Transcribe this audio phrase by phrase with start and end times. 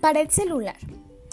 [0.00, 0.76] Pared celular.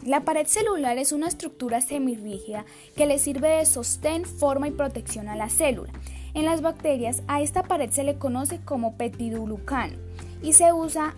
[0.03, 2.65] La pared celular es una estructura semirrígida
[2.97, 5.93] que le sirve de sostén, forma y protección a la célula.
[6.33, 9.97] En las bacterias a esta pared se le conoce como petidulucano
[10.41, 11.13] y se usa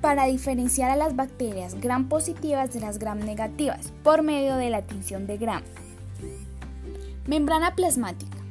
[0.00, 4.80] para diferenciar a las bacterias gram positivas de las gram negativas por medio de la
[4.80, 5.62] tinción de gram.
[7.26, 8.45] Membrana plasmática.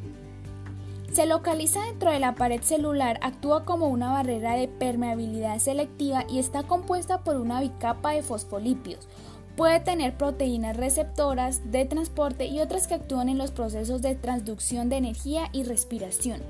[1.16, 6.40] Se localiza dentro de la pared celular, actúa como una barrera de permeabilidad selectiva y
[6.40, 9.08] está compuesta por una bicapa de fosfolípidos.
[9.56, 14.90] Puede tener proteínas receptoras de transporte y otras que actúan en los procesos de transducción
[14.90, 16.42] de energía y respiración.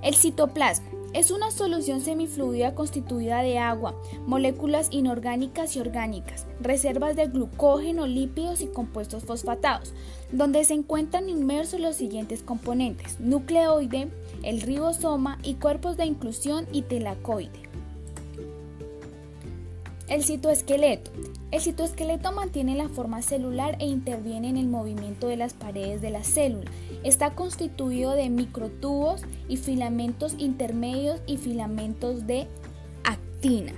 [0.00, 0.88] El citoplasma.
[1.16, 8.60] Es una solución semifluida constituida de agua, moléculas inorgánicas y orgánicas, reservas de glucógeno, lípidos
[8.60, 9.94] y compuestos fosfatados,
[10.30, 14.08] donde se encuentran inmersos los siguientes componentes, nucleoide,
[14.42, 17.62] el ribosoma y cuerpos de inclusión y telacoide.
[20.08, 21.12] El citoesqueleto.
[21.52, 26.10] El citoesqueleto mantiene la forma celular e interviene en el movimiento de las paredes de
[26.10, 26.70] la célula.
[27.04, 32.48] Está constituido de microtubos y filamentos intermedios y filamentos de
[33.04, 33.72] actina.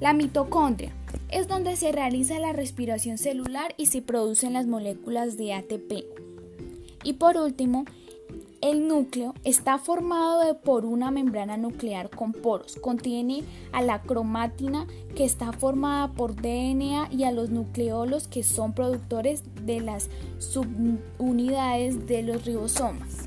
[0.00, 0.92] La mitocondria
[1.30, 6.04] es donde se realiza la respiración celular y se producen las moléculas de ATP.
[7.04, 7.84] Y por último,
[8.62, 12.76] el núcleo está formado por una membrana nuclear con poros.
[12.76, 18.74] Contiene a la cromatina que está formada por DNA y a los nucleolos que son
[18.74, 23.19] productores de las subunidades de los ribosomas.